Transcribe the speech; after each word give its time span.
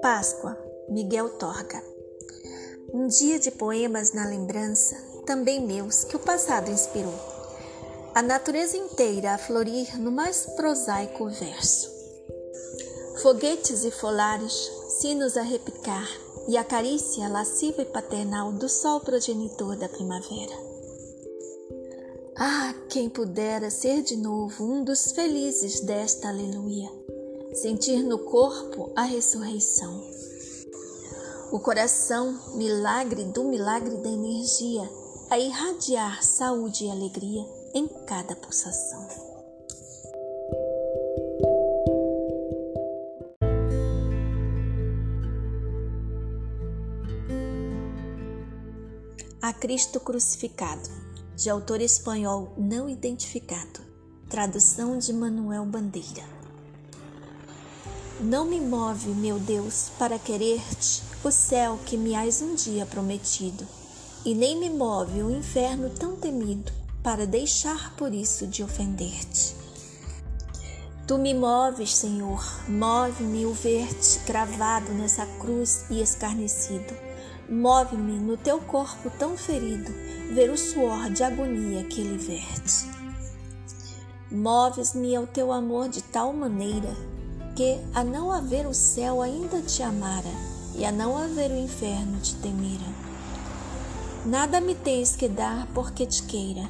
Páscoa, 0.00 0.56
Miguel 0.88 1.28
Torga. 1.28 1.84
Um 2.90 3.06
dia 3.06 3.38
de 3.38 3.50
poemas 3.50 4.12
na 4.12 4.26
lembrança, 4.26 4.96
também 5.26 5.60
meus, 5.60 6.04
que 6.04 6.16
o 6.16 6.18
passado 6.18 6.70
inspirou. 6.70 7.12
A 8.14 8.22
natureza 8.22 8.78
inteira 8.78 9.34
a 9.34 9.38
florir 9.38 10.00
no 10.00 10.10
mais 10.10 10.46
prosaico 10.56 11.28
verso. 11.28 11.90
Foguetes 13.20 13.84
e 13.84 13.90
folares, 13.90 14.72
sinos 14.88 15.36
a 15.36 15.42
repicar, 15.42 16.08
e 16.48 16.56
a 16.56 16.64
carícia 16.64 17.28
lasciva 17.28 17.82
e 17.82 17.84
paternal 17.84 18.52
do 18.52 18.70
sol 18.70 19.00
progenitor 19.00 19.76
da 19.76 19.88
primavera. 19.88 20.54
Ah, 22.36 22.74
quem 22.88 23.10
pudera 23.10 23.68
ser 23.70 24.00
de 24.00 24.16
novo 24.16 24.64
um 24.64 24.82
dos 24.82 25.12
felizes 25.12 25.80
desta 25.80 26.28
aleluia 26.28 26.99
sentir 27.54 28.02
no 28.02 28.18
corpo 28.18 28.92
a 28.94 29.02
ressurreição. 29.02 30.08
O 31.52 31.58
coração, 31.58 32.38
milagre 32.54 33.24
do 33.24 33.44
milagre 33.44 33.96
da 33.96 34.08
energia, 34.08 34.88
a 35.28 35.38
irradiar 35.38 36.22
saúde 36.24 36.84
e 36.84 36.90
alegria 36.90 37.44
em 37.74 37.88
cada 38.06 38.36
pulsação. 38.36 39.06
A 49.42 49.52
Cristo 49.52 49.98
Crucificado, 49.98 50.88
de 51.34 51.50
autor 51.50 51.80
espanhol 51.80 52.52
não 52.56 52.88
identificado, 52.88 53.80
tradução 54.28 54.98
de 54.98 55.12
Manuel 55.12 55.64
Bandeira. 55.64 56.39
Não 58.22 58.44
me 58.44 58.60
move, 58.60 59.08
meu 59.14 59.38
Deus, 59.38 59.90
para 59.98 60.18
querer-te 60.18 61.02
o 61.24 61.30
céu 61.30 61.78
que 61.86 61.96
me 61.96 62.14
has 62.14 62.42
um 62.42 62.54
dia 62.54 62.84
prometido, 62.84 63.66
e 64.26 64.34
nem 64.34 64.60
me 64.60 64.68
move 64.68 65.22
o 65.22 65.30
inferno 65.30 65.88
tão 65.88 66.16
temido 66.16 66.70
para 67.02 67.26
deixar 67.26 67.96
por 67.96 68.12
isso 68.12 68.46
de 68.46 68.62
ofender-te. 68.62 69.56
Tu 71.06 71.16
me 71.16 71.32
moves, 71.32 71.96
Senhor, 71.96 72.44
move-me 72.68 73.46
o 73.46 73.54
ver-te 73.54 74.18
cravado 74.26 74.92
nessa 74.92 75.24
cruz 75.24 75.86
e 75.88 76.02
escarnecido. 76.02 76.94
Move-me 77.48 78.18
no 78.18 78.36
teu 78.36 78.60
corpo 78.60 79.10
tão 79.18 79.34
ferido, 79.34 79.90
ver 80.34 80.50
o 80.50 80.58
suor 80.58 81.08
de 81.08 81.24
agonia 81.24 81.84
que 81.84 82.02
ele 82.02 82.18
verte. 82.18 82.86
Moves-me 84.30 85.16
ao 85.16 85.26
teu 85.26 85.50
amor 85.50 85.88
de 85.88 86.02
tal 86.02 86.34
maneira 86.34 86.94
porque 87.60 87.78
a 87.92 88.02
não 88.02 88.32
haver 88.32 88.66
o 88.66 88.72
céu 88.72 89.20
ainda 89.20 89.60
te 89.60 89.82
amara, 89.82 90.30
e 90.74 90.82
a 90.86 90.90
não 90.90 91.18
haver 91.18 91.50
o 91.50 91.58
inferno 91.58 92.18
te 92.18 92.34
temera. 92.36 92.86
Nada 94.24 94.62
me 94.62 94.74
tens 94.74 95.14
que 95.14 95.28
dar 95.28 95.66
porque 95.74 96.06
te 96.06 96.22
queira, 96.22 96.66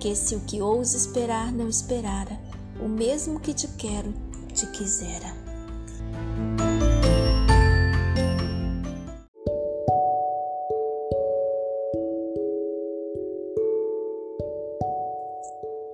que 0.00 0.16
se 0.16 0.34
o 0.34 0.40
que 0.40 0.62
ouso 0.62 0.96
esperar 0.96 1.52
não 1.52 1.68
esperara, 1.68 2.40
o 2.80 2.88
mesmo 2.88 3.38
que 3.40 3.52
te 3.52 3.68
quero 3.68 4.14
te 4.54 4.66
quisera. 4.68 5.36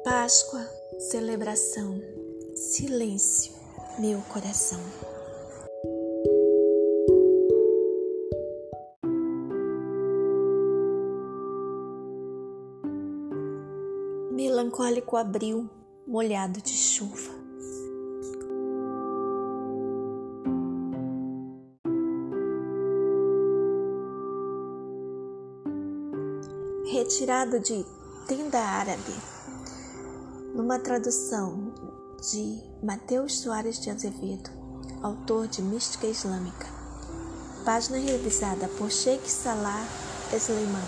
Páscoa, 0.05 0.65
celebração, 1.11 2.01
silêncio 2.55 3.58
meu 3.99 4.21
coração. 4.29 4.79
Melancólico 14.31 15.17
abril 15.17 15.69
molhado 16.07 16.63
de 16.63 16.71
chuva. 16.71 17.37
Retirado 26.87 27.59
de 27.59 27.85
Tenda 28.29 28.59
Árabe, 28.61 29.15
numa 30.55 30.79
tradução 30.79 31.73
de 32.21 32.68
Mateus 32.81 33.41
Soares 33.41 33.81
de 33.81 33.91
Azevedo, 33.91 34.51
autor 35.03 35.49
de 35.49 35.61
Mística 35.61 36.07
Islâmica. 36.07 36.69
Página 37.65 37.99
revisada 37.99 38.69
por 38.79 38.89
Sheikh 38.89 39.29
Salah 39.29 39.85
Sleiman. 40.33 40.81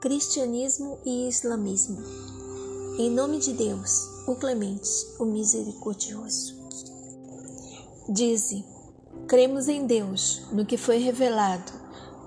Cristianismo 0.00 1.00
e 1.04 1.28
Islamismo. 1.28 2.00
Em 3.00 3.10
nome 3.10 3.40
de 3.40 3.52
Deus, 3.52 4.08
o 4.28 4.36
clemente, 4.36 4.88
o 5.18 5.24
misericordioso. 5.24 6.54
Dize: 8.08 8.64
cremos 9.26 9.66
em 9.66 9.86
Deus, 9.86 10.40
no 10.52 10.64
que 10.64 10.76
foi 10.76 10.98
revelado, 10.98 11.72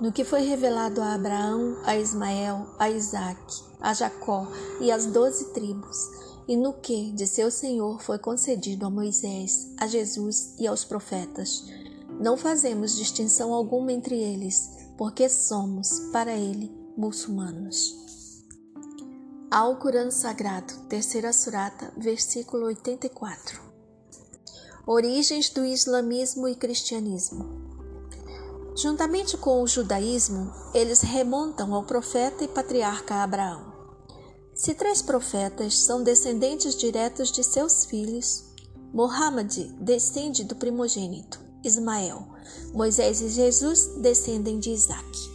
no 0.01 0.11
que 0.11 0.25
foi 0.25 0.41
revelado 0.41 1.01
a 1.01 1.13
Abraão, 1.13 1.77
a 1.85 1.95
Ismael, 1.95 2.67
a 2.77 2.89
Isaac, 2.89 3.39
a 3.79 3.93
Jacó 3.93 4.51
e 4.81 4.91
às 4.91 5.05
doze 5.05 5.45
tribos 5.53 6.30
e 6.51 6.57
no 6.57 6.73
que 6.73 7.13
de 7.13 7.25
seu 7.25 7.49
Senhor 7.49 8.01
foi 8.01 8.19
concedido 8.19 8.85
a 8.85 8.89
Moisés, 8.89 9.71
a 9.77 9.87
Jesus 9.87 10.53
e 10.59 10.67
aos 10.67 10.83
profetas. 10.83 11.63
Não 12.19 12.35
fazemos 12.35 12.93
distinção 12.93 13.53
alguma 13.53 13.93
entre 13.93 14.21
eles, 14.21 14.69
porque 14.97 15.29
somos, 15.29 16.11
para 16.11 16.35
ele, 16.35 16.69
muçulmanos. 16.97 17.95
Ao 19.49 19.77
Corão 19.77 20.11
Sagrado, 20.11 20.73
terceira 20.89 21.31
surata, 21.31 21.93
versículo 21.95 22.65
84. 22.65 23.61
Origens 24.85 25.49
do 25.49 25.63
islamismo 25.63 26.49
e 26.49 26.55
cristianismo. 26.55 27.45
Juntamente 28.75 29.37
com 29.37 29.63
o 29.63 29.67
judaísmo, 29.67 30.51
eles 30.73 30.99
remontam 30.99 31.73
ao 31.73 31.85
profeta 31.85 32.43
e 32.43 32.47
patriarca 32.49 33.23
Abraão. 33.23 33.70
Se 34.53 34.73
três 34.73 35.01
profetas 35.01 35.79
são 35.79 36.03
descendentes 36.03 36.75
diretos 36.75 37.31
de 37.31 37.43
seus 37.43 37.85
filhos, 37.85 38.45
Mohammed 38.93 39.73
descende 39.79 40.43
do 40.43 40.55
primogênito, 40.55 41.39
Ismael. 41.63 42.27
Moisés 42.73 43.21
e 43.21 43.29
Jesus 43.29 43.91
descendem 44.01 44.59
de 44.59 44.71
Isaac. 44.71 45.31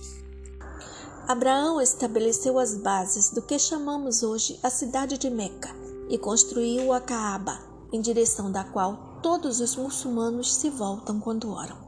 Abraão 1.27 1.81
estabeleceu 1.81 2.59
as 2.59 2.75
bases 2.75 3.31
do 3.31 3.43
que 3.43 3.59
chamamos 3.59 4.23
hoje 4.23 4.61
a 4.63 4.71
cidade 4.71 5.19
de 5.19 5.29
Meca 5.29 5.75
e 6.09 6.19
construiu 6.19 6.93
a 6.93 7.01
Caaba, 7.01 7.59
em 7.93 8.01
direção 8.01 8.53
da 8.53 8.63
qual 8.63 9.19
todos 9.23 9.61
os 9.61 9.75
muçulmanos 9.75 10.55
se 10.55 10.71
voltam 10.71 11.19
quando 11.19 11.51
oram. 11.51 11.79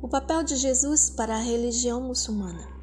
O 0.00 0.08
papel 0.08 0.44
de 0.44 0.54
Jesus 0.54 1.10
para 1.10 1.34
a 1.34 1.40
religião 1.40 2.00
muçulmana. 2.00 2.77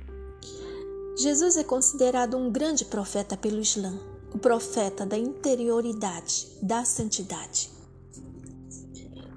Jesus 1.18 1.56
é 1.56 1.64
considerado 1.64 2.36
um 2.36 2.52
grande 2.52 2.84
profeta 2.84 3.38
pelo 3.38 3.62
Islã, 3.62 3.98
o 4.34 4.38
profeta 4.38 5.06
da 5.06 5.18
interioridade, 5.18 6.46
da 6.62 6.84
santidade. 6.84 7.72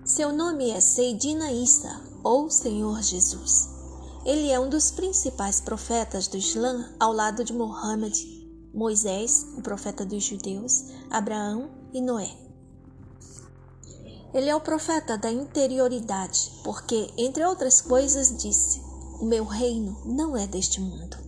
Seu 0.05 0.33
nome 0.33 0.71
é 0.71 0.81
Seydina 0.81 1.53
Isa, 1.53 2.03
ou 2.25 2.51
Senhor 2.51 3.01
Jesus. 3.01 3.69
Ele 4.27 4.51
é 4.51 4.59
um 4.59 4.69
dos 4.69 4.91
principais 4.91 5.61
profetas 5.61 6.27
do 6.27 6.37
Islã 6.37 6.93
ao 6.99 7.13
lado 7.13 7.45
de 7.45 7.53
Mohammed, 7.53 8.27
Moisés, 8.75 9.47
o 9.57 9.63
profeta 9.63 10.05
dos 10.05 10.25
judeus, 10.25 10.87
Abraão 11.09 11.71
e 11.93 12.01
Noé. 12.01 12.37
Ele 14.35 14.51
é 14.51 14.57
o 14.57 14.61
profeta 14.61 15.17
da 15.17 15.31
interioridade, 15.31 16.51
porque, 16.65 17.09
entre 17.17 17.45
outras 17.45 17.81
coisas, 17.81 18.37
disse: 18.37 18.83
O 19.21 19.25
meu 19.25 19.45
reino 19.45 19.97
não 20.05 20.37
é 20.37 20.45
deste 20.45 20.81
mundo. 20.81 21.28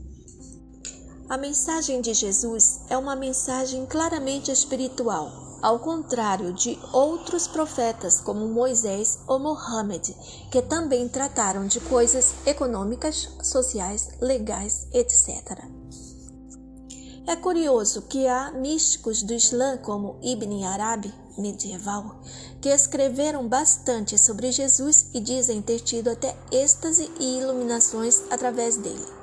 A 1.30 1.38
mensagem 1.38 2.00
de 2.00 2.12
Jesus 2.12 2.80
é 2.88 2.98
uma 2.98 3.14
mensagem 3.14 3.86
claramente 3.86 4.50
espiritual, 4.50 5.30
ao 5.62 5.78
contrário 5.78 6.52
de 6.52 6.76
outros 6.92 7.46
profetas 7.46 8.20
como 8.20 8.48
Moisés 8.48 9.20
ou 9.28 9.38
Mohammed, 9.38 10.12
que 10.50 10.60
também 10.60 11.08
trataram 11.08 11.68
de 11.68 11.78
coisas 11.78 12.32
econômicas, 12.44 13.28
sociais, 13.44 14.08
legais, 14.20 14.88
etc. 14.92 15.68
É 17.28 17.36
curioso 17.36 18.02
que 18.02 18.26
há 18.26 18.50
místicos 18.50 19.22
do 19.22 19.32
Islã 19.32 19.76
como 19.76 20.18
Ibn 20.20 20.64
Arabi, 20.64 21.14
medieval, 21.38 22.20
que 22.60 22.70
escreveram 22.70 23.46
bastante 23.46 24.18
sobre 24.18 24.50
Jesus 24.50 25.10
e 25.14 25.20
dizem 25.20 25.62
ter 25.62 25.78
tido 25.78 26.10
até 26.10 26.36
êxtase 26.50 27.08
e 27.20 27.38
iluminações 27.38 28.20
através 28.32 28.76
dele. 28.76 29.19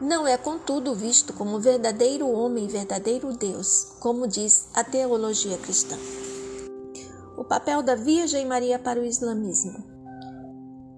Não 0.00 0.26
é, 0.26 0.38
contudo, 0.38 0.94
visto 0.94 1.34
como 1.34 1.60
verdadeiro 1.60 2.26
homem 2.26 2.64
e 2.64 2.68
verdadeiro 2.68 3.34
Deus, 3.34 3.92
como 4.00 4.26
diz 4.26 4.68
a 4.72 4.82
teologia 4.82 5.58
cristã. 5.58 5.96
O 7.36 7.44
papel 7.44 7.82
da 7.82 7.94
Virgem 7.94 8.46
Maria 8.46 8.78
para 8.78 8.98
o 8.98 9.04
islamismo. 9.04 9.84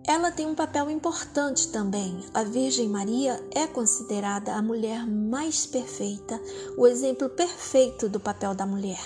Ela 0.06 0.31
tem 0.31 0.46
um 0.46 0.54
papel 0.54 0.88
importante 0.88 1.69
também. 1.69 2.25
A 2.32 2.44
Virgem 2.44 2.88
Maria 2.88 3.44
é 3.50 3.66
considerada 3.66 4.52
a 4.52 4.62
mulher 4.62 5.04
mais 5.04 5.66
perfeita, 5.66 6.40
o 6.78 6.87
exemplo 6.87 7.28
perfeito 7.28 8.08
do 8.08 8.20
papel 8.20 8.54
da 8.54 8.66
mulher. 8.66 9.00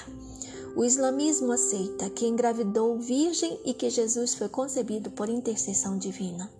O 0.76 0.84
islamismo 0.84 1.52
aceita 1.52 2.10
que 2.10 2.26
engravidou 2.26 2.98
virgem 2.98 3.58
e 3.64 3.72
que 3.72 3.88
Jesus 3.88 4.34
foi 4.34 4.50
concebido 4.50 5.10
por 5.10 5.30
intercessão 5.30 5.96
divina. 5.96 6.50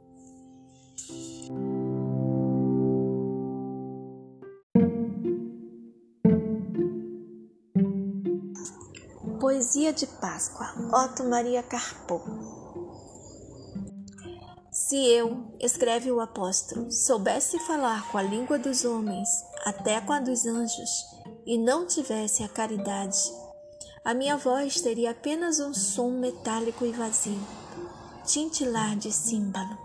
Poesia 9.47 9.93
de 9.93 10.09
Páscoa, 10.09 10.75
Otto 10.93 11.23
Maria 11.23 11.63
Carpo. 11.63 12.21
Se 14.73 14.97
eu, 14.97 15.55
escreve 15.61 16.11
o 16.11 16.21
apóstolo, 16.21 16.91
soubesse 16.91 17.57
falar 17.61 18.11
com 18.11 18.19
a 18.19 18.23
língua 18.25 18.59
dos 18.59 18.85
homens, 18.85 19.29
até 19.65 20.01
com 20.01 20.13
a 20.13 20.19
dos 20.19 20.47
anjos, 20.47 20.91
e 21.47 21.57
não 21.57 21.87
tivesse 21.87 22.43
a 22.43 22.49
caridade, 22.49 23.33
a 24.05 24.13
minha 24.13 24.37
voz 24.37 24.81
teria 24.81 25.13
apenas 25.13 25.61
um 25.61 25.73
som 25.73 26.11
metálico 26.11 26.85
e 26.85 26.91
vazio, 26.91 27.39
tintilar 28.25 28.97
de 28.97 29.13
símbolo. 29.13 29.79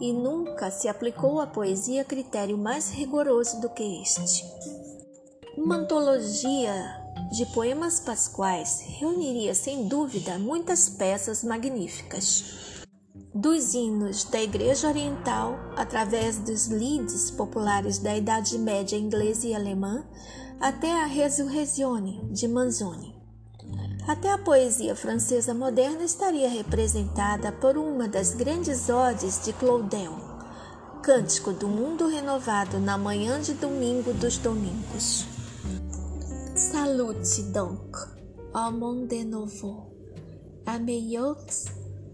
E 0.00 0.10
nunca 0.10 0.70
se 0.70 0.88
aplicou 0.88 1.38
à 1.38 1.46
poesia 1.46 2.02
critério 2.02 2.56
mais 2.56 2.88
rigoroso 2.88 3.60
do 3.60 3.68
que 3.68 4.00
este. 4.00 4.42
Uma 5.58 5.76
antologia 5.76 6.95
de 7.30 7.44
poemas 7.46 7.98
pasquais 7.98 8.84
reuniria 8.86 9.54
sem 9.54 9.88
dúvida 9.88 10.38
muitas 10.38 10.88
peças 10.88 11.42
magníficas. 11.42 12.84
Dos 13.34 13.74
hinos 13.74 14.24
da 14.24 14.40
Igreja 14.40 14.88
Oriental, 14.88 15.58
através 15.76 16.38
dos 16.38 16.68
lieds 16.68 17.30
populares 17.30 17.98
da 17.98 18.16
Idade 18.16 18.56
Média 18.58 18.96
inglesa 18.96 19.46
e 19.46 19.54
alemã, 19.54 20.06
até 20.60 20.92
a 20.92 21.04
Resurrezione 21.04 22.20
de 22.30 22.48
Manzoni. 22.48 23.14
Até 24.06 24.32
a 24.32 24.38
poesia 24.38 24.94
francesa 24.94 25.52
moderna 25.52 26.04
estaria 26.04 26.48
representada 26.48 27.50
por 27.50 27.76
uma 27.76 28.08
das 28.08 28.34
grandes 28.34 28.88
odes 28.88 29.44
de 29.44 29.52
Claudel, 29.52 30.14
Cântico 31.02 31.52
do 31.52 31.66
Mundo 31.66 32.06
Renovado 32.06 32.78
na 32.78 32.96
manhã 32.96 33.40
de 33.40 33.52
domingo 33.54 34.14
dos 34.14 34.38
domingos. 34.38 35.35
Salute 36.56 37.52
donc, 37.52 37.98
au 38.54 38.70
monde 38.70 39.08
de 39.08 39.24
nouveau, 39.24 39.92
à 40.64 40.78
meilleurs 40.78 41.36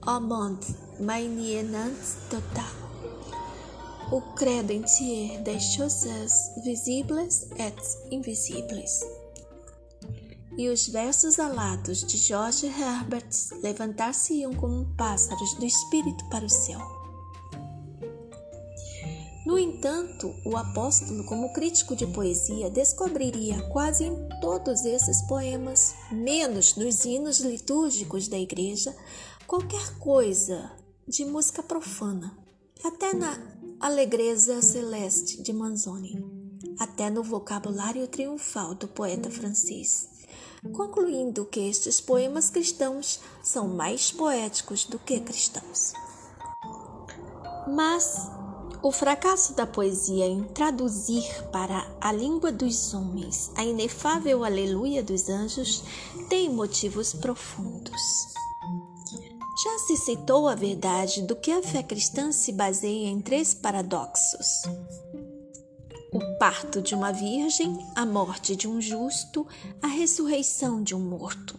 au 0.04 0.18
monde, 0.18 0.64
manienant 0.98 1.94
total. 2.28 2.64
O 4.10 4.20
credo 4.34 4.72
entier 4.72 5.38
das 5.44 5.62
choses 5.74 6.08
visíveis 6.64 7.46
et 7.56 7.72
invisíveis. 8.10 9.04
E 10.58 10.68
os 10.68 10.88
versos 10.88 11.38
alados 11.38 12.04
de 12.04 12.18
George 12.18 12.66
Herbert 12.66 13.30
levantar-se-iam 13.62 14.52
como 14.54 14.92
pássaros 14.96 15.54
do 15.54 15.64
espírito 15.64 16.28
para 16.30 16.44
o 16.44 16.50
céu. 16.50 17.01
No 19.52 19.58
entanto, 19.58 20.34
o 20.46 20.56
apóstolo, 20.56 21.25
como 21.26 21.52
crítico 21.52 21.94
de 21.94 22.06
poesia, 22.06 22.70
descobriria 22.70 23.60
quase 23.69 24.04
em 24.04 24.16
todos 24.40 24.82
esses 24.87 25.20
poemas, 25.28 25.94
menos 26.10 26.75
nos 26.75 27.04
hinos 27.04 27.40
litúrgicos 27.40 28.28
da 28.28 28.38
igreja, 28.38 28.96
qualquer 29.46 29.99
coisa 29.99 30.72
de 31.06 31.26
música 31.26 31.62
profana, 31.62 32.34
até 32.82 33.12
na 33.12 33.38
Alegreza 33.78 34.62
Celeste 34.62 35.43
de 35.43 35.52
Manzoni, 35.52 36.25
até 36.78 37.10
no 37.10 37.22
vocabulário 37.22 38.08
triunfal 38.08 38.75
do 38.75 38.88
poeta 38.88 39.31
francês, 39.31 40.08
concluindo 40.72 41.44
que 41.44 41.60
estes 41.60 42.00
poemas 42.00 42.48
cristãos 42.48 43.20
são 43.43 43.69
mais 43.69 44.10
poéticos 44.10 44.87
do 44.87 44.98
que 44.98 45.20
cristãos. 45.20 45.93
Mas 47.69 48.41
o 48.82 48.90
fracasso 48.90 49.55
da 49.55 49.64
poesia 49.64 50.26
em 50.26 50.43
traduzir 50.43 51.25
para 51.52 51.87
a 52.00 52.12
língua 52.12 52.50
dos 52.50 52.93
homens 52.93 53.52
a 53.55 53.64
inefável 53.64 54.44
aleluia 54.44 55.02
dos 55.02 55.29
anjos 55.29 55.84
tem 56.29 56.50
motivos 56.50 57.12
profundos. 57.12 58.02
Já 59.62 59.79
se 59.87 59.96
citou 59.96 60.49
a 60.49 60.56
verdade 60.56 61.23
do 61.23 61.37
que 61.37 61.52
a 61.52 61.62
fé 61.62 61.82
cristã 61.82 62.32
se 62.32 62.50
baseia 62.50 63.06
em 63.06 63.20
três 63.20 63.55
paradoxos: 63.55 64.62
o 66.12 66.38
parto 66.38 66.82
de 66.82 66.94
uma 66.94 67.12
virgem, 67.12 67.79
a 67.94 68.05
morte 68.05 68.56
de 68.56 68.67
um 68.67 68.81
justo, 68.81 69.46
a 69.81 69.87
ressurreição 69.87 70.82
de 70.82 70.96
um 70.96 71.00
morto. 71.00 71.56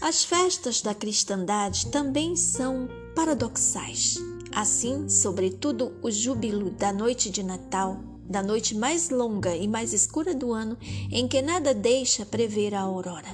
As 0.00 0.24
festas 0.24 0.80
da 0.80 0.94
cristandade 0.94 1.88
também 1.88 2.34
são 2.36 2.88
paradoxais. 3.14 4.16
Assim, 4.54 5.08
sobretudo, 5.08 5.94
o 6.02 6.10
júbilo 6.10 6.70
da 6.70 6.92
noite 6.92 7.30
de 7.30 7.42
Natal, 7.42 7.98
da 8.28 8.42
noite 8.42 8.74
mais 8.74 9.08
longa 9.08 9.56
e 9.56 9.66
mais 9.66 9.94
escura 9.94 10.34
do 10.34 10.52
ano, 10.52 10.76
em 11.10 11.26
que 11.26 11.40
nada 11.40 11.72
deixa 11.72 12.26
prever 12.26 12.74
a 12.74 12.82
aurora. 12.82 13.28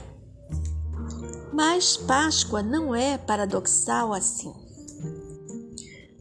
Mas 1.52 1.96
Páscoa 1.96 2.62
não 2.62 2.94
é 2.94 3.18
paradoxal 3.18 4.12
assim. 4.12 4.52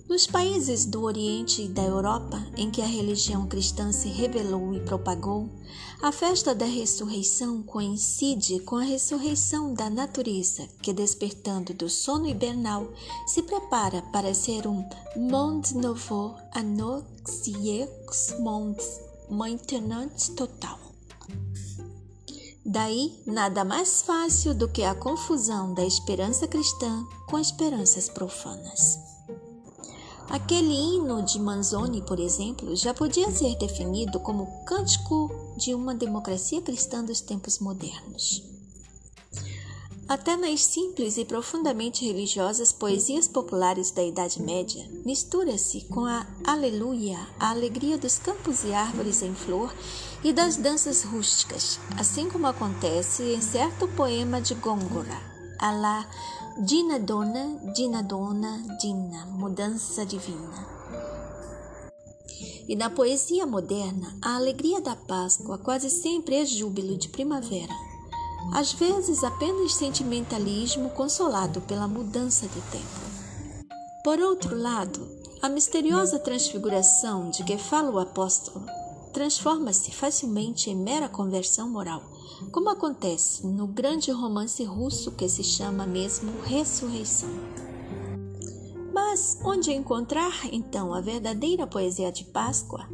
Nos 0.09 0.25
países 0.25 0.85
do 0.85 1.03
Oriente 1.03 1.63
e 1.63 1.67
da 1.67 1.83
Europa, 1.83 2.41
em 2.55 2.71
que 2.71 2.81
a 2.81 2.87
religião 2.87 3.45
cristã 3.45 3.91
se 3.91 4.07
revelou 4.07 4.73
e 4.73 4.79
propagou, 4.79 5.49
a 6.01 6.11
festa 6.11 6.53
da 6.53 6.65
ressurreição 6.65 7.63
coincide 7.63 8.59
com 8.59 8.75
a 8.75 8.83
ressurreição 8.83 9.73
da 9.73 9.89
natureza, 9.89 10.67
que, 10.81 10.93
despertando 10.93 11.73
do 11.73 11.89
sono 11.89 12.27
hibernal, 12.27 12.87
se 13.25 13.41
prepara 13.41 14.01
para 14.13 14.33
ser 14.33 14.67
um 14.67 14.87
monde 15.15 15.75
nouveau, 15.75 16.35
annoxieux 16.53 17.89
monde, 18.39 18.83
maintenant 19.29 20.11
total. 20.35 20.77
Daí, 22.63 23.19
nada 23.25 23.63
mais 23.63 24.01
fácil 24.01 24.53
do 24.53 24.67
que 24.67 24.83
a 24.83 24.93
confusão 24.93 25.73
da 25.73 25.83
esperança 25.83 26.47
cristã 26.47 27.05
com 27.27 27.39
esperanças 27.39 28.09
profanas. 28.09 29.06
Aquele 30.29 30.73
hino 30.73 31.21
de 31.23 31.39
Manzoni, 31.39 32.01
por 32.01 32.19
exemplo, 32.19 32.75
já 32.75 32.93
podia 32.93 33.31
ser 33.31 33.55
definido 33.57 34.19
como 34.19 34.63
cântico 34.65 35.31
de 35.55 35.73
uma 35.73 35.95
democracia 35.95 36.61
cristã 36.61 37.03
dos 37.03 37.21
tempos 37.21 37.59
modernos. 37.59 38.43
Até 40.07 40.37
nas 40.37 40.63
simples 40.63 41.17
e 41.17 41.25
profundamente 41.25 42.05
religiosas 42.05 42.71
poesias 42.71 43.27
populares 43.27 43.91
da 43.91 44.01
Idade 44.01 44.41
Média, 44.41 44.85
mistura-se 45.05 45.81
com 45.85 46.05
a 46.05 46.25
aleluia 46.45 47.19
a 47.37 47.49
alegria 47.49 47.97
dos 47.97 48.17
campos 48.17 48.63
e 48.63 48.73
árvores 48.73 49.21
em 49.21 49.33
flor 49.35 49.73
e 50.23 50.31
das 50.31 50.55
danças 50.55 51.03
rústicas, 51.03 51.77
assim 51.97 52.29
como 52.29 52.47
acontece 52.47 53.23
em 53.33 53.41
certo 53.41 53.85
poema 53.89 54.41
de 54.41 54.55
Góngora, 54.55 55.21
a 55.59 55.71
la 55.73 56.09
Dina 56.59 56.97
Dona, 56.97 57.59
Dina 57.75 58.01
Dona, 58.01 58.57
Dina, 58.81 59.27
mudança 59.27 60.03
divina. 60.03 60.67
E 62.67 62.75
na 62.75 62.89
poesia 62.89 63.45
moderna, 63.45 64.17
a 64.23 64.35
alegria 64.35 64.81
da 64.81 64.95
Páscoa 64.95 65.59
quase 65.59 65.91
sempre 65.91 66.35
é 66.35 66.43
júbilo 66.45 66.97
de 66.97 67.09
primavera, 67.09 67.73
às 68.55 68.73
vezes 68.73 69.23
apenas 69.23 69.75
sentimentalismo 69.75 70.89
consolado 70.89 71.61
pela 71.61 71.87
mudança 71.87 72.47
do 72.47 72.71
tempo. 72.71 73.67
Por 74.03 74.19
outro 74.19 74.57
lado, 74.57 75.07
a 75.43 75.49
misteriosa 75.49 76.17
transfiguração 76.17 77.29
de 77.29 77.43
que 77.43 77.59
fala 77.59 77.91
o 77.91 77.99
apóstolo 77.99 78.65
transforma-se 79.13 79.91
facilmente 79.91 80.71
em 80.71 80.75
mera 80.75 81.07
conversão 81.07 81.69
moral 81.69 82.16
como 82.51 82.69
acontece 82.69 83.45
no 83.45 83.67
grande 83.67 84.11
romance 84.11 84.63
russo 84.63 85.11
que 85.11 85.27
se 85.27 85.43
chama 85.43 85.85
mesmo 85.85 86.31
Ressurreição. 86.43 87.29
Mas 88.93 89.39
onde 89.43 89.71
encontrar 89.71 90.33
então 90.51 90.93
a 90.93 91.01
verdadeira 91.01 91.67
poesia 91.67 92.11
de 92.11 92.23
Páscoa? 92.25 92.87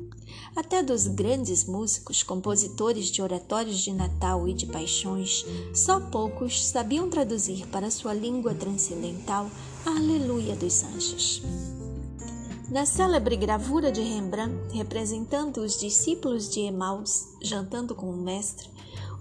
Até 0.55 0.83
dos 0.83 1.07
grandes 1.07 1.65
músicos, 1.65 2.21
compositores 2.21 3.09
de 3.09 3.21
oratórios 3.21 3.79
de 3.79 3.91
Natal 3.91 4.47
e 4.47 4.53
de 4.53 4.67
paixões, 4.67 5.45
só 5.73 5.99
poucos 5.99 6.65
sabiam 6.65 7.09
traduzir 7.09 7.65
para 7.67 7.89
sua 7.89 8.13
língua 8.13 8.53
transcendental 8.53 9.49
a 9.85 9.89
Aleluia 9.89 10.55
dos 10.55 10.83
Anjos. 10.83 11.41
Na 12.69 12.85
célebre 12.85 13.35
gravura 13.35 13.91
de 13.91 14.01
Rembrandt, 14.01 14.75
representando 14.75 15.61
os 15.61 15.79
discípulos 15.79 16.49
de 16.49 16.61
Emaús 16.61 17.27
jantando 17.41 17.93
com 17.93 18.09
o 18.09 18.17
Mestre, 18.17 18.67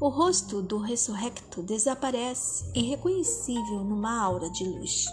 o 0.01 0.09
rosto 0.09 0.61
do 0.63 0.79
ressurrecto 0.79 1.63
desaparece, 1.63 2.65
irreconhecível 2.75 3.85
numa 3.85 4.21
aura 4.21 4.51
de 4.51 4.65
luz. 4.65 5.07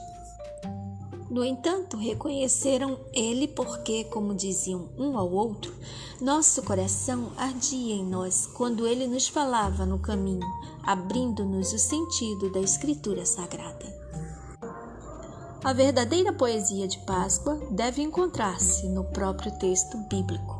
No 1.29 1.45
entanto, 1.45 1.95
reconheceram 1.95 2.99
ele 3.13 3.47
porque, 3.47 4.03
como 4.05 4.33
diziam 4.33 4.89
um 4.97 5.15
ao 5.15 5.31
outro, 5.31 5.71
nosso 6.19 6.63
coração 6.63 7.31
ardia 7.37 7.93
em 7.93 8.03
nós 8.03 8.47
quando 8.47 8.87
ele 8.87 9.05
nos 9.05 9.27
falava 9.27 9.85
no 9.85 9.99
caminho, 9.99 10.47
abrindo-nos 10.83 11.71
o 11.71 11.77
sentido 11.77 12.51
da 12.51 12.59
Escritura 12.59 13.25
Sagrada. 13.27 13.85
A 15.63 15.71
verdadeira 15.71 16.33
poesia 16.33 16.87
de 16.87 16.97
Páscoa 16.99 17.59
deve 17.69 18.01
encontrar-se 18.01 18.87
no 18.87 19.03
próprio 19.03 19.51
texto 19.59 19.97
bíblico. 20.09 20.58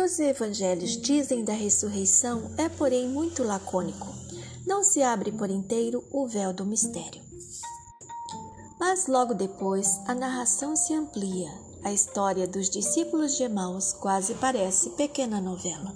Os 0.00 0.18
evangelhos 0.18 1.00
dizem 1.00 1.44
da 1.44 1.52
ressurreição 1.52 2.50
é, 2.56 2.68
porém, 2.68 3.08
muito 3.08 3.42
lacônico. 3.42 4.08
Não 4.66 4.82
se 4.82 5.02
abre 5.02 5.30
por 5.30 5.50
inteiro 5.50 6.02
o 6.10 6.26
véu 6.26 6.52
do 6.52 6.64
mistério. 6.64 7.22
Mas 8.78 9.06
logo 9.06 9.32
depois 9.34 10.00
a 10.06 10.14
narração 10.14 10.76
se 10.76 10.92
amplia. 10.92 11.50
A 11.84 11.92
história 11.92 12.46
dos 12.46 12.68
discípulos 12.68 13.36
de 13.36 13.44
Emaús 13.44 13.92
quase 13.92 14.34
parece 14.34 14.90
pequena 14.90 15.40
novela. 15.40 15.94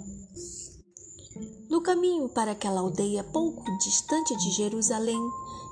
No 1.68 1.80
caminho 1.80 2.28
para 2.28 2.52
aquela 2.52 2.80
aldeia 2.80 3.22
pouco 3.22 3.64
distante 3.78 4.36
de 4.36 4.50
Jerusalém, 4.50 5.20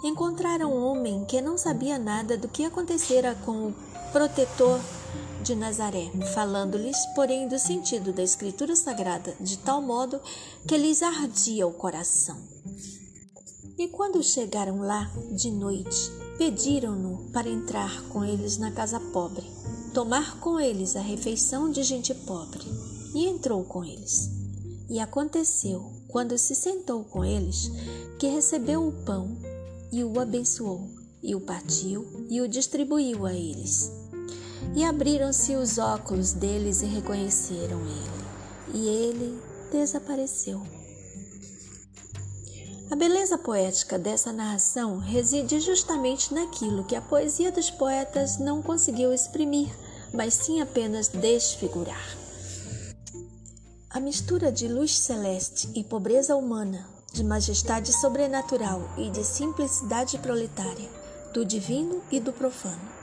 encontraram 0.05 0.73
um 0.73 0.85
homem 0.85 1.25
que 1.25 1.41
não 1.41 1.59
sabia 1.59 1.99
nada 1.99 2.37
do 2.37 2.49
que 2.49 2.65
acontecera 2.65 3.35
com 3.45 3.69
o 3.69 3.75
protetor 4.13 4.81
de 5.43 5.55
Nazaré, 5.55 6.11
falando-lhes, 6.35 6.97
porém, 7.15 7.49
do 7.49 7.59
sentido 7.59 8.13
da 8.13 8.23
Escritura 8.23 8.75
Sagrada, 8.75 9.35
de 9.41 9.59
tal 9.59 9.81
modo 9.81 10.21
que 10.67 10.77
lhes 10.77 11.03
ardia 11.03 11.67
o 11.67 11.73
coração. 11.73 12.37
E 13.79 13.89
quando 13.89 14.23
chegaram 14.23 14.81
lá, 14.81 15.11
de 15.33 15.51
noite, 15.51 16.11
pediram-no 16.37 17.31
para 17.33 17.49
entrar 17.49 18.03
com 18.09 18.25
eles 18.25 18.59
na 18.59 18.73
casa 18.73 18.99
pobre, 18.99 19.47
tomar 19.95 20.41
com 20.41 20.59
eles 20.59 20.97
a 20.97 21.01
refeição 21.01 21.71
de 21.71 21.83
gente 21.83 22.13
pobre. 22.15 22.65
E 23.15 23.27
entrou 23.27 23.65
com 23.65 23.85
eles. 23.85 24.29
E 24.91 25.01
aconteceu, 25.01 25.93
quando 26.09 26.37
se 26.37 26.55
sentou 26.55 27.05
com 27.05 27.25
eles, 27.25 27.71
que 28.19 28.27
recebeu 28.27 28.87
o 28.87 28.93
pão 29.05 29.37
e 29.91 30.05
o 30.05 30.21
abençoou, 30.21 30.89
e 31.23 31.35
o 31.35 31.41
partiu 31.41 32.27
e 32.29 32.41
o 32.41 32.49
distribuiu 32.49 33.27
a 33.27 33.33
eles 33.33 33.98
e 34.75 34.85
abriram-se 34.85 35.57
os 35.57 35.79
óculos 35.79 36.33
deles 36.33 36.83
e 36.83 36.87
reconheceram 36.87 37.81
ele, 37.81 38.75
e 38.75 38.89
ele 38.89 39.43
desapareceu. 39.73 40.63
A 42.91 42.97
beleza 42.97 43.37
poética 43.37 43.99
dessa 43.99 44.33
narração 44.33 44.99
reside 44.99 45.61
justamente 45.61 46.33
naquilo 46.33 46.85
que 46.85 46.97
a 46.97 47.03
poesia 47.03 47.53
dos 47.53 47.71
poetas 47.71 48.39
não 48.39 48.63
conseguiu 48.63 49.13
exprimir, 49.13 49.69
mas 50.13 50.35
sim 50.35 50.61
apenas 50.61 51.09
desfigurar. 51.09 52.17
A 53.91 54.01
mistura 54.01 54.51
de 54.51 54.69
luz 54.69 54.99
celeste 54.99 55.69
e 55.75 55.85
pobreza 55.85 56.35
humana, 56.35 56.89
de 57.13 57.23
majestade 57.25 57.93
sobrenatural 57.93 58.83
e 58.97 59.11
de 59.11 59.25
simplicidade 59.25 60.17
proletária, 60.19 60.89
do 61.35 61.45
divino 61.45 62.03
e 62.11 62.21
do 62.21 62.33
profano 62.33 62.99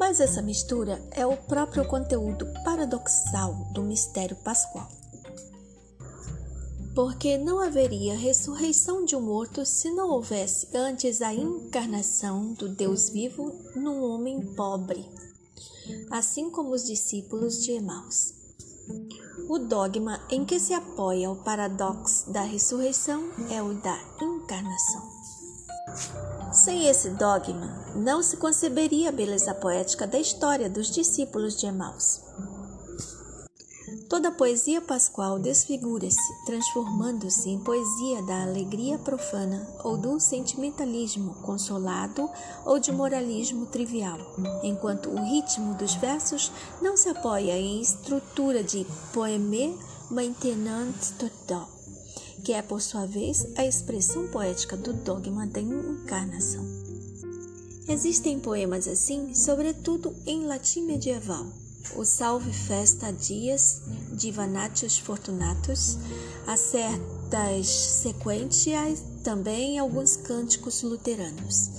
mas 0.00 0.18
essa 0.18 0.40
mistura 0.40 0.98
é 1.10 1.26
o 1.26 1.36
próprio 1.36 1.86
conteúdo 1.86 2.46
paradoxal 2.64 3.52
do 3.74 3.82
mistério 3.82 4.34
pascual. 4.36 4.88
Porque 6.94 7.36
não 7.36 7.60
haveria 7.60 8.16
ressurreição 8.16 9.04
de 9.04 9.14
um 9.14 9.20
morto 9.20 9.64
se 9.66 9.90
não 9.90 10.08
houvesse 10.08 10.74
antes 10.74 11.20
a 11.20 11.34
encarnação 11.34 12.54
do 12.54 12.66
Deus 12.66 13.10
vivo 13.10 13.52
num 13.76 14.02
homem 14.02 14.40
pobre, 14.54 15.06
assim 16.10 16.50
como 16.50 16.70
os 16.70 16.84
discípulos 16.84 17.62
de 17.62 17.72
Emaús. 17.72 18.32
O 19.50 19.58
dogma 19.58 20.18
em 20.30 20.46
que 20.46 20.58
se 20.58 20.72
apoia 20.72 21.30
o 21.30 21.36
paradoxo 21.44 22.32
da 22.32 22.42
ressurreição 22.42 23.30
é 23.50 23.62
o 23.62 23.74
da 23.74 24.00
encarnação. 24.20 25.02
Sem 26.52 26.88
esse 26.88 27.10
dogma, 27.10 27.92
não 27.94 28.24
se 28.24 28.36
conceberia 28.36 29.10
a 29.10 29.12
beleza 29.12 29.54
poética 29.54 30.04
da 30.04 30.18
história 30.18 30.68
dos 30.68 30.90
discípulos 30.90 31.56
de 31.56 31.66
Emaús. 31.66 32.20
Toda 34.08 34.28
a 34.28 34.32
poesia 34.32 34.80
pascual 34.80 35.38
desfigura-se, 35.38 36.44
transformando-se 36.46 37.48
em 37.48 37.60
poesia 37.60 38.20
da 38.22 38.42
alegria 38.42 38.98
profana 38.98 39.64
ou 39.84 39.96
do 39.96 40.18
sentimentalismo 40.18 41.34
consolado 41.42 42.28
ou 42.66 42.80
de 42.80 42.90
moralismo 42.90 43.66
trivial, 43.66 44.18
enquanto 44.64 45.08
o 45.08 45.22
ritmo 45.22 45.74
dos 45.74 45.94
versos 45.94 46.50
não 46.82 46.96
se 46.96 47.08
apoia 47.08 47.56
em 47.56 47.80
estrutura 47.80 48.64
de 48.64 48.84
poème 49.12 49.78
maintenant 50.10 50.92
total 51.16 51.79
que 52.42 52.52
é, 52.52 52.62
por 52.62 52.80
sua 52.80 53.06
vez, 53.06 53.46
a 53.56 53.64
expressão 53.64 54.28
poética 54.28 54.76
do 54.76 54.92
dogma 54.92 55.46
da 55.46 55.60
encarnação. 55.60 56.64
Existem 57.88 58.38
poemas 58.38 58.86
assim, 58.86 59.34
sobretudo 59.34 60.14
em 60.26 60.46
latim 60.46 60.82
medieval. 60.82 61.46
O 61.96 62.04
Salve 62.04 62.52
Festa 62.52 63.12
Dias, 63.12 63.82
Divanatius 64.12 64.98
Fortunatus, 64.98 65.98
a 66.46 66.56
certas 66.56 67.66
sequências, 67.66 69.02
também 69.24 69.78
alguns 69.78 70.16
cânticos 70.16 70.82
luteranos. 70.82 71.70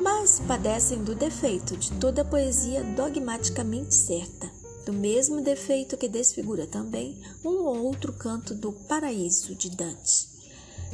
Mas 0.00 0.40
padecem 0.46 1.04
do 1.04 1.14
defeito 1.14 1.76
de 1.76 1.92
toda 1.92 2.24
poesia 2.24 2.82
dogmaticamente 2.82 3.94
certa 3.94 4.53
do 4.84 4.92
mesmo 4.92 5.40
defeito 5.40 5.96
que 5.96 6.08
desfigura 6.08 6.66
também 6.66 7.20
um 7.44 7.64
ou 7.64 7.84
outro 7.84 8.12
canto 8.12 8.54
do 8.54 8.72
paraíso 8.72 9.54
de 9.54 9.70
Dante. 9.70 10.28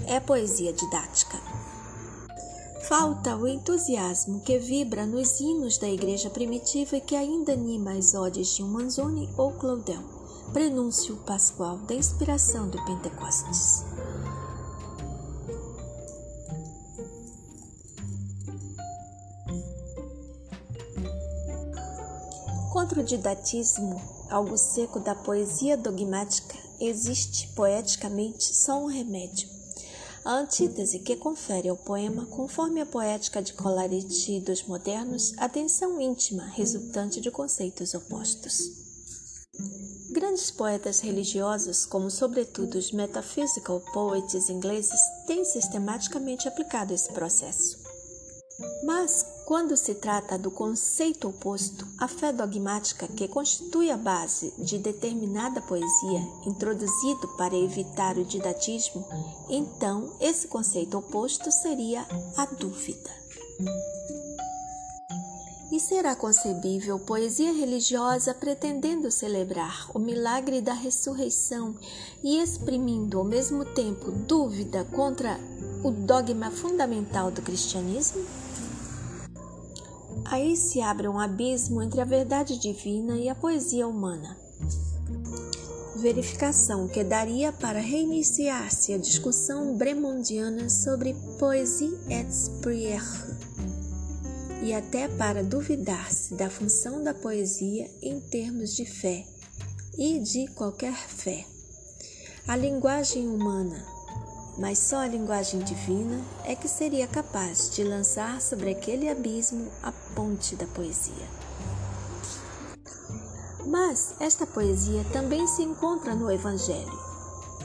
É 0.06 0.18
poesia 0.20 0.72
didática. 0.72 1.38
Falta 2.82 3.36
o 3.36 3.46
entusiasmo 3.46 4.40
que 4.40 4.58
vibra 4.58 5.06
nos 5.06 5.38
hinos 5.38 5.78
da 5.78 5.88
igreja 5.88 6.30
primitiva 6.30 6.96
e 6.96 7.00
que 7.00 7.14
ainda 7.14 7.52
anima 7.52 7.92
as 7.92 8.14
odes 8.14 8.56
de 8.56 8.62
Manzoni 8.62 9.28
ou 9.36 9.52
Claudel, 9.52 10.02
prenúncio 10.52 11.16
pascual 11.18 11.76
da 11.78 11.94
inspiração 11.94 12.68
do 12.68 12.82
Pentecostes. 12.84 13.84
Didatismo, 23.02 24.00
algo 24.28 24.56
seco 24.56 25.00
da 25.00 25.14
poesia 25.14 25.76
dogmática, 25.76 26.56
existe 26.78 27.48
poeticamente 27.48 28.54
só 28.54 28.82
um 28.82 28.86
remédio. 28.86 29.48
A 30.24 30.32
antítese 30.32 30.98
que 30.98 31.16
confere 31.16 31.68
ao 31.68 31.76
poema, 31.76 32.26
conforme 32.26 32.80
a 32.80 32.86
poética 32.86 33.42
de 33.42 33.54
Coleridge 33.54 34.40
dos 34.40 34.64
modernos, 34.64 35.32
a 35.38 35.48
tensão 35.48 36.00
íntima 36.00 36.44
resultante 36.44 37.20
de 37.20 37.30
conceitos 37.30 37.94
opostos. 37.94 38.58
Grandes 40.12 40.50
poetas 40.50 41.00
religiosos, 41.00 41.86
como 41.86 42.10
sobretudo 42.10 42.76
os 42.76 42.92
metaphysical 42.92 43.80
poets 43.92 44.50
ingleses, 44.50 45.00
têm 45.26 45.44
sistematicamente 45.44 46.48
aplicado 46.48 46.92
esse 46.92 47.12
processo. 47.12 47.78
Mas, 48.84 49.24
quando 49.50 49.76
se 49.76 49.96
trata 49.96 50.38
do 50.38 50.48
conceito 50.48 51.26
oposto, 51.26 51.84
a 51.98 52.06
fé 52.06 52.32
dogmática 52.32 53.08
que 53.08 53.26
constitui 53.26 53.90
a 53.90 53.96
base 53.96 54.54
de 54.56 54.78
determinada 54.78 55.60
poesia, 55.60 56.20
introduzido 56.46 57.26
para 57.36 57.56
evitar 57.56 58.16
o 58.16 58.24
didatismo, 58.24 59.04
então 59.48 60.12
esse 60.20 60.46
conceito 60.46 60.96
oposto 60.96 61.50
seria 61.50 62.06
a 62.36 62.46
dúvida. 62.46 63.10
E 65.72 65.80
será 65.80 66.14
concebível 66.14 67.00
poesia 67.00 67.52
religiosa 67.52 68.32
pretendendo 68.32 69.10
celebrar 69.10 69.90
o 69.92 69.98
milagre 69.98 70.60
da 70.60 70.74
ressurreição 70.74 71.74
e 72.22 72.40
exprimindo 72.40 73.18
ao 73.18 73.24
mesmo 73.24 73.64
tempo 73.64 74.12
dúvida 74.12 74.86
contra 74.92 75.40
o 75.82 75.90
dogma 75.90 76.52
fundamental 76.52 77.32
do 77.32 77.42
cristianismo? 77.42 78.24
Aí 80.24 80.56
se 80.56 80.80
abre 80.80 81.08
um 81.08 81.18
abismo 81.18 81.82
entre 81.82 82.00
a 82.00 82.04
verdade 82.04 82.58
divina 82.58 83.16
e 83.16 83.28
a 83.28 83.34
poesia 83.34 83.86
humana. 83.86 84.36
Verificação 85.96 86.88
que 86.88 87.04
daria 87.04 87.52
para 87.52 87.80
reiniciar-se 87.80 88.94
a 88.94 88.98
discussão 88.98 89.76
bremondiana 89.76 90.68
sobre 90.70 91.14
poesie 91.38 91.98
et 92.08 92.26
prière. 92.62 93.40
e 94.62 94.74
até 94.74 95.08
para 95.08 95.42
duvidar-se 95.42 96.34
da 96.34 96.50
função 96.50 97.02
da 97.02 97.14
poesia 97.14 97.90
em 98.02 98.20
termos 98.20 98.76
de 98.76 98.84
fé 98.84 99.24
e 99.96 100.18
de 100.20 100.48
qualquer 100.48 100.94
fé. 100.94 101.46
A 102.46 102.56
linguagem 102.56 103.26
humana, 103.26 103.84
mas 104.58 104.78
só 104.78 104.98
a 104.98 105.06
linguagem 105.06 105.60
divina 105.60 106.22
é 106.44 106.54
que 106.54 106.68
seria 106.68 107.06
capaz 107.06 107.70
de 107.70 107.84
lançar 107.84 108.40
sobre 108.40 108.70
aquele 108.70 109.08
abismo 109.08 109.70
a 109.82 109.92
ponte 110.14 110.56
da 110.56 110.66
poesia. 110.66 111.28
Mas 113.66 114.14
esta 114.20 114.46
poesia 114.46 115.04
também 115.12 115.46
se 115.46 115.62
encontra 115.62 116.14
no 116.14 116.30
Evangelho. 116.30 116.98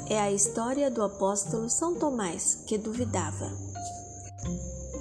É 0.07 0.19
a 0.19 0.31
história 0.31 0.91
do 0.91 1.01
apóstolo 1.01 1.69
São 1.69 1.95
Tomás 1.95 2.63
que 2.67 2.77
duvidava, 2.77 3.51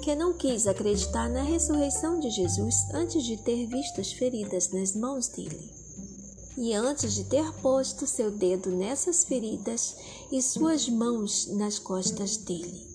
que 0.01 0.15
não 0.15 0.33
quis 0.33 0.65
acreditar 0.65 1.29
na 1.29 1.43
ressurreição 1.43 2.19
de 2.19 2.29
Jesus 2.29 2.75
antes 2.93 3.23
de 3.23 3.37
ter 3.37 3.67
visto 3.67 4.01
as 4.01 4.11
feridas 4.11 4.71
nas 4.71 4.95
mãos 4.95 5.27
dele 5.27 5.84
e 6.57 6.73
antes 6.73 7.13
de 7.13 7.25
ter 7.25 7.51
posto 7.61 8.07
seu 8.07 8.31
dedo 8.31 8.69
nessas 8.69 9.23
feridas 9.23 9.95
e 10.31 10.41
suas 10.41 10.87
mãos 10.87 11.47
nas 11.47 11.77
costas 11.79 12.37
dele. 12.37 12.85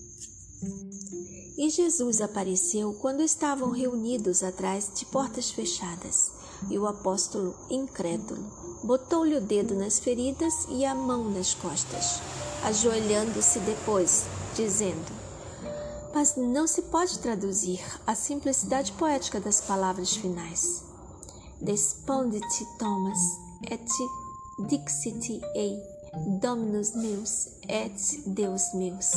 E 1.57 1.69
Jesus 1.69 2.21
apareceu 2.21 2.93
quando 2.93 3.21
estavam 3.21 3.71
reunidos 3.71 4.41
atrás 4.41 4.89
de 4.95 5.05
portas 5.05 5.51
fechadas, 5.51 6.31
e 6.69 6.77
o 6.77 6.87
apóstolo, 6.87 7.55
incrédulo, 7.69 8.43
botou-lhe 8.83 9.35
o 9.35 9.41
dedo 9.41 9.75
nas 9.75 9.99
feridas 9.99 10.65
e 10.69 10.85
a 10.85 10.95
mão 10.95 11.29
nas 11.29 11.53
costas, 11.53 12.19
ajoelhando-se 12.63 13.59
depois, 13.59 14.25
dizendo: 14.55 15.11
Mas 16.13 16.35
não 16.35 16.65
se 16.65 16.83
pode 16.83 17.19
traduzir 17.19 17.79
a 18.05 18.15
simplicidade 18.15 18.91
poética 18.93 19.39
das 19.39 19.61
palavras 19.61 20.15
finais. 20.15 20.83
Desponde-te, 21.59 22.65
Thomas, 22.79 23.19
et 23.69 23.87
dixit 24.69 25.41
ei, 25.55 25.77
Dominus 26.41 26.93
meus 26.95 27.47
et 27.69 27.93
Deus 28.27 28.73
meus. 28.73 29.11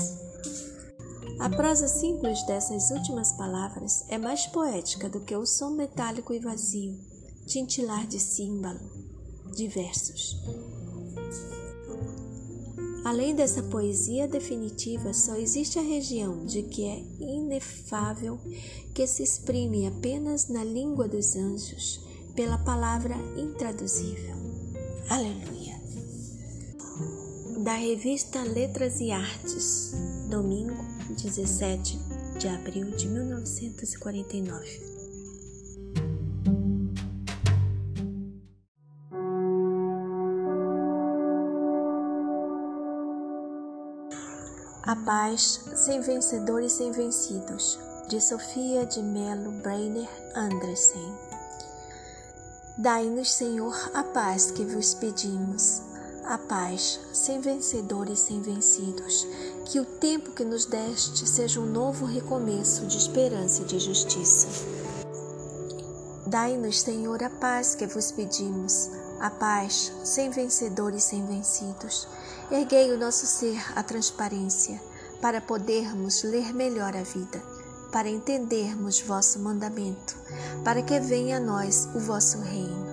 A 1.40 1.50
prosa 1.50 1.88
simples 1.88 2.44
dessas 2.46 2.90
últimas 2.90 3.32
palavras 3.32 4.04
é 4.08 4.16
mais 4.18 4.46
poética 4.46 5.08
do 5.08 5.20
que 5.20 5.34
o 5.34 5.44
som 5.44 5.70
metálico 5.70 6.32
e 6.32 6.38
vazio, 6.38 6.96
tintilar 7.46 8.06
de 8.06 8.20
símbolo, 8.20 8.80
de 9.54 9.66
versos. 9.66 10.36
Além 13.04 13.34
dessa 13.34 13.62
poesia 13.62 14.26
definitiva, 14.26 15.12
só 15.12 15.34
existe 15.34 15.78
a 15.78 15.82
região 15.82 16.46
de 16.46 16.62
que 16.62 16.84
é 16.84 17.04
inefável 17.20 18.38
que 18.94 19.06
se 19.06 19.22
exprime 19.22 19.86
apenas 19.86 20.48
na 20.48 20.64
língua 20.64 21.06
dos 21.06 21.36
anjos, 21.36 22.00
pela 22.34 22.58
palavra 22.58 23.14
intraduzível. 23.36 24.34
Aleluia. 25.08 25.74
Da 27.62 27.74
revista 27.74 28.42
Letras 28.42 29.00
e 29.00 29.12
Artes, 29.12 29.92
domingo 30.28 30.74
17 31.10 31.98
de 32.38 32.48
abril 32.48 32.90
de 32.90 33.08
1949. 33.08 34.94
A 44.82 44.96
paz 44.96 45.64
sem 45.76 46.00
vencedores 46.02 46.72
sem 46.72 46.92
vencidos, 46.92 47.78
de 48.08 48.20
Sofia 48.20 48.84
de 48.84 49.02
Melo 49.02 49.62
Breiner 49.62 50.10
Andressen. 50.34 51.33
Dai-nos, 52.76 53.32
Senhor, 53.32 53.72
a 53.94 54.02
paz 54.02 54.50
que 54.50 54.64
vos 54.64 54.94
pedimos, 54.94 55.80
a 56.24 56.36
paz, 56.36 56.98
sem 57.12 57.40
vencedores, 57.40 58.18
sem 58.18 58.40
vencidos. 58.40 59.24
Que 59.64 59.78
o 59.78 59.84
tempo 59.84 60.32
que 60.32 60.44
nos 60.44 60.66
deste 60.66 61.24
seja 61.24 61.60
um 61.60 61.66
novo 61.66 62.04
recomeço 62.04 62.84
de 62.86 62.98
esperança 62.98 63.62
e 63.62 63.66
de 63.66 63.78
justiça. 63.78 64.48
Dai-nos, 66.26 66.80
Senhor, 66.80 67.22
a 67.22 67.30
paz 67.30 67.76
que 67.76 67.86
vos 67.86 68.10
pedimos, 68.10 68.90
a 69.20 69.30
paz, 69.30 69.92
sem 70.02 70.30
vencedores, 70.30 71.04
sem 71.04 71.24
vencidos. 71.24 72.08
Erguei 72.50 72.90
o 72.92 72.98
nosso 72.98 73.24
ser 73.24 73.62
à 73.78 73.84
transparência, 73.84 74.82
para 75.20 75.40
podermos 75.40 76.24
ler 76.24 76.52
melhor 76.52 76.96
a 76.96 77.04
vida 77.04 77.53
para 77.94 78.10
entendermos 78.10 79.00
vosso 79.00 79.38
mandamento, 79.38 80.16
para 80.64 80.82
que 80.82 80.98
venha 80.98 81.36
a 81.36 81.40
nós 81.40 81.88
o 81.94 82.00
vosso 82.00 82.40
reino. 82.40 82.84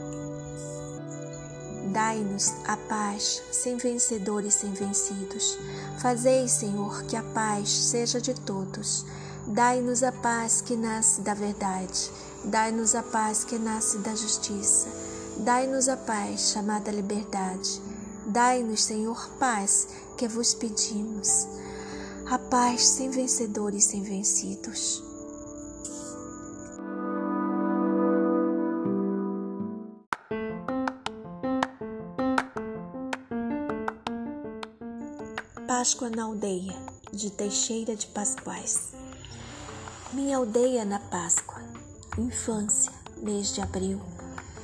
Dai-nos 1.92 2.54
a 2.68 2.78
paz, 2.78 3.42
sem 3.52 3.78
vencedores, 3.78 4.54
sem 4.54 4.72
vencidos. 4.74 5.58
Fazei, 5.98 6.48
Senhor, 6.48 7.02
que 7.06 7.16
a 7.16 7.24
paz 7.24 7.68
seja 7.68 8.22
de 8.22 8.36
todos. 8.36 9.04
Dai-nos 9.48 10.04
a 10.04 10.12
paz 10.12 10.62
que 10.62 10.76
nasce 10.76 11.22
da 11.22 11.34
verdade. 11.34 12.12
Dai-nos 12.46 12.94
a 12.94 13.02
paz 13.02 13.44
que 13.44 13.58
nasce 13.58 13.98
da 13.98 14.14
justiça. 14.14 14.88
Dai-nos 15.38 15.90
a 15.90 15.98
paz 15.98 16.52
chamada 16.52 16.92
liberdade. 16.92 17.82
Dai-nos, 18.28 18.84
Senhor, 18.84 19.32
paz 19.40 19.88
que 20.16 20.28
vos 20.28 20.54
pedimos 20.54 21.48
a 22.32 22.39
paz 22.39 22.88
sem 22.88 23.10
vencedores 23.10 23.84
sem 23.84 24.04
vencidos. 24.04 25.04
Páscoa 35.67 36.10
na 36.10 36.24
aldeia, 36.24 36.74
de 37.12 37.30
Teixeira 37.32 37.98
de 37.98 38.08
Pascoais. 38.08 38.94
Minha 40.13 40.38
aldeia 40.38 40.86
na 40.86 41.00
Páscoa, 41.00 41.62
infância, 42.17 42.94
mês 43.17 43.54
de 43.54 43.60
abril, 43.60 44.00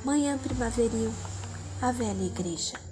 manhã 0.06 0.38
primaveril, 0.38 1.12
a 1.82 1.92
velha 1.92 2.24
igreja. 2.24 2.87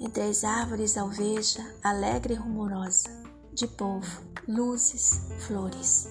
Entre 0.00 0.22
as 0.22 0.44
árvores 0.44 0.96
alveja, 0.96 1.62
alegre 1.84 2.32
e 2.32 2.36
rumorosa, 2.36 3.10
de 3.52 3.66
povo, 3.66 4.22
luzes, 4.48 5.20
flores. 5.40 6.08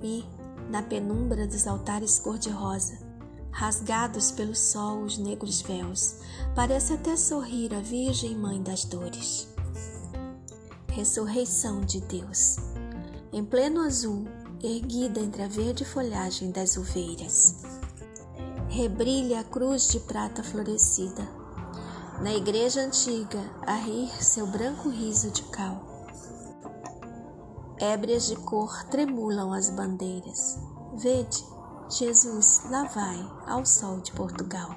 E, 0.00 0.24
na 0.70 0.80
penumbra 0.80 1.44
dos 1.44 1.66
altares 1.66 2.20
cor-de-rosa, 2.20 2.98
rasgados 3.50 4.30
pelo 4.30 4.54
sol 4.54 5.02
os 5.02 5.18
negros 5.18 5.60
véus, 5.60 6.18
parece 6.54 6.92
até 6.92 7.16
sorrir 7.16 7.74
a 7.74 7.80
Virgem 7.80 8.36
Mãe 8.36 8.62
das 8.62 8.84
Dores. 8.84 9.48
Ressurreição 10.86 11.80
de 11.80 12.00
Deus. 12.02 12.58
Em 13.32 13.44
pleno 13.44 13.80
azul, 13.80 14.24
erguida 14.62 15.18
entre 15.18 15.42
a 15.42 15.48
verde 15.48 15.84
folhagem 15.84 16.52
das 16.52 16.76
uveiras. 16.76 17.56
Rebrilha 18.68 19.40
a 19.40 19.44
cruz 19.44 19.88
de 19.88 19.98
prata 19.98 20.44
florescida. 20.44 21.45
Na 22.20 22.34
igreja 22.34 22.80
antiga, 22.80 23.40
a 23.66 23.74
rir 23.74 24.08
seu 24.22 24.46
branco 24.46 24.88
riso 24.88 25.30
de 25.30 25.42
cal 25.44 25.96
ébrias 27.78 28.26
de 28.26 28.36
cor 28.36 28.84
tremulam 28.84 29.52
as 29.52 29.70
bandeiras. 29.70 30.58
Vede, 30.94 31.44
Jesus 31.90 32.62
lá 32.70 32.84
vai 32.84 33.32
ao 33.46 33.66
sol 33.66 34.00
de 34.00 34.12
Portugal. 34.12 34.74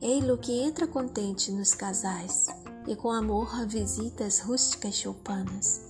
Ei-lo 0.00 0.38
que 0.38 0.52
entra 0.52 0.86
contente 0.86 1.50
nos 1.52 1.74
casais 1.74 2.46
e 2.86 2.94
com 2.94 3.10
amor 3.10 3.66
visita 3.66 4.24
as 4.24 4.40
rústicas 4.40 4.94
choupanas. 4.94 5.88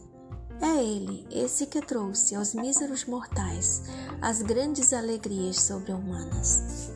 É 0.60 0.82
ele, 0.84 1.26
esse 1.30 1.66
que 1.66 1.80
trouxe 1.80 2.34
aos 2.34 2.54
míseros 2.54 3.04
mortais 3.06 3.82
as 4.20 4.42
grandes 4.42 4.92
alegrias 4.92 5.62
sobre-humanas. 5.62 6.92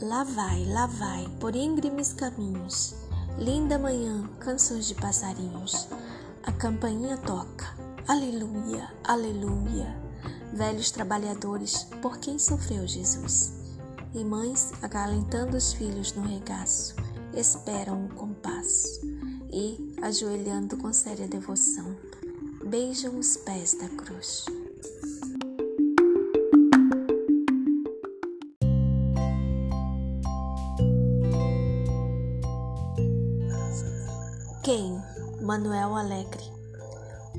Lá 0.00 0.24
vai, 0.24 0.62
lá 0.66 0.86
vai, 0.86 1.26
por 1.40 1.56
íngremes 1.56 2.12
caminhos, 2.12 2.94
linda 3.38 3.78
manhã, 3.78 4.28
canções 4.38 4.86
de 4.86 4.94
passarinhos, 4.94 5.88
a 6.42 6.52
campainha 6.52 7.16
toca. 7.16 7.74
Aleluia, 8.06 8.92
aleluia. 9.02 9.96
Velhos 10.52 10.90
trabalhadores, 10.90 11.84
por 12.02 12.18
quem 12.18 12.38
sofreu 12.38 12.86
Jesus? 12.86 13.54
E 14.12 14.22
mães, 14.22 14.70
acalentando 14.82 15.56
os 15.56 15.72
filhos 15.72 16.12
no 16.12 16.22
regaço, 16.22 16.94
esperam 17.32 18.04
o 18.04 18.08
compasso 18.10 19.00
e, 19.50 19.96
ajoelhando 20.02 20.76
com 20.76 20.92
séria 20.92 21.26
devoção, 21.26 21.96
beijam 22.66 23.18
os 23.18 23.38
pés 23.38 23.72
da 23.72 23.88
cruz. 23.88 24.44
Manuel 35.56 35.96
Alegre. 35.96 36.44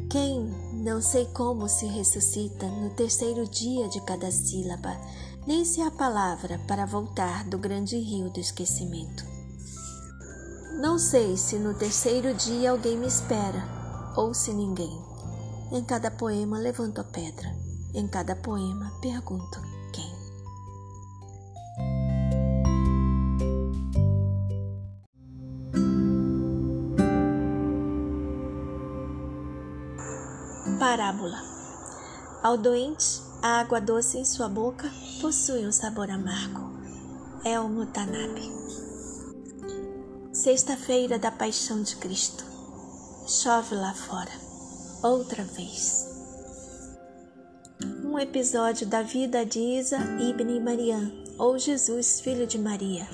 Quem 0.09 0.51
Não 0.73 0.99
sei 0.99 1.27
como 1.27 1.69
se 1.69 1.85
ressuscita 1.85 2.65
no 2.65 2.89
terceiro 2.89 3.47
dia 3.47 3.87
de 3.89 4.01
cada 4.01 4.31
sílaba, 4.31 4.99
nem 5.45 5.63
se 5.63 5.81
há 5.81 5.91
palavra 5.91 6.59
para 6.67 6.87
voltar 6.87 7.43
do 7.43 7.59
grande 7.59 7.95
rio 7.95 8.31
do 8.31 8.39
esquecimento. 8.39 9.23
Não 10.81 10.97
sei 10.97 11.37
se 11.37 11.59
no 11.59 11.75
terceiro 11.75 12.33
dia 12.33 12.71
alguém 12.71 12.97
me 12.97 13.05
espera, 13.05 13.63
ou 14.15 14.33
se 14.33 14.51
ninguém. 14.51 14.99
Em 15.71 15.83
cada 15.83 16.09
poema 16.09 16.57
levanto 16.57 16.99
a 16.99 17.03
pedra, 17.03 17.55
em 17.93 18.07
cada 18.07 18.35
poema 18.35 18.91
pergunto 18.99 19.61
Parábola. 30.75 31.41
Ao 32.43 32.55
doente, 32.55 33.19
a 33.41 33.61
água 33.61 33.81
doce 33.81 34.19
em 34.19 34.25
sua 34.25 34.47
boca 34.47 34.91
possui 35.19 35.65
um 35.65 35.71
sabor 35.71 36.11
amargo. 36.11 36.69
Elmo 37.43 37.87
Tanabe. 37.87 38.51
Sexta-feira 40.31 41.17
da 41.17 41.31
Paixão 41.31 41.81
de 41.81 41.95
Cristo. 41.95 42.45
Chove 43.27 43.73
lá 43.73 43.91
fora. 43.93 44.29
Outra 45.01 45.43
vez. 45.43 46.05
Um 48.03 48.19
episódio 48.19 48.85
da 48.85 49.01
vida 49.01 49.43
de 49.43 49.59
Isa 49.59 49.97
ibn 50.19 50.59
Mariam, 50.59 51.11
ou 51.39 51.57
Jesus, 51.57 52.21
filho 52.21 52.45
de 52.45 52.59
Maria, 52.59 53.07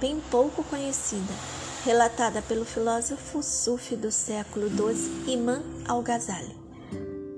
bem 0.00 0.20
pouco 0.28 0.64
conhecida, 0.64 1.32
relatada 1.84 2.42
pelo 2.42 2.64
filósofo 2.64 3.42
sufi 3.42 3.94
do 3.94 4.10
século 4.10 4.68
XII 4.68 5.32
Imam 5.32 5.62
al-Ghazali. 5.86 6.59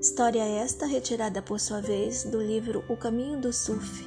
História 0.03 0.43
esta 0.43 0.85
retirada 0.85 1.41
por 1.41 1.61
sua 1.61 1.81
vez 1.81 2.25
do 2.25 2.43
livro 2.43 2.85
O 2.88 2.97
Caminho 2.97 3.41
do 3.41 3.53
Sufi, 3.53 4.05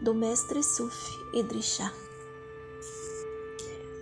do 0.00 0.14
mestre 0.14 0.62
Sufi 0.62 1.10
Idris 1.34 1.64
Shah. 1.64 1.92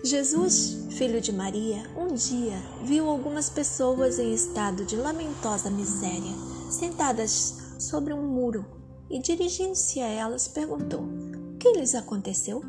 Jesus, 0.05 0.77
filho 0.91 1.19
de 1.19 1.33
Maria, 1.33 1.89
um 1.97 2.13
dia 2.13 2.59
viu 2.85 3.09
algumas 3.09 3.49
pessoas 3.49 4.19
em 4.19 4.35
estado 4.35 4.85
de 4.85 4.95
lamentosa 4.95 5.71
miséria, 5.71 6.35
sentadas 6.71 7.63
sobre 7.79 8.13
um 8.13 8.21
muro, 8.21 8.67
e 9.09 9.19
dirigindo-se 9.19 10.01
a 10.01 10.09
elas 10.09 10.47
perguntou: 10.47 11.01
O 11.01 11.57
que 11.57 11.73
lhes 11.73 11.95
aconteceu? 11.95 12.63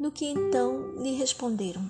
No 0.00 0.10
que 0.10 0.26
então 0.26 1.00
lhe 1.00 1.14
responderam: 1.14 1.88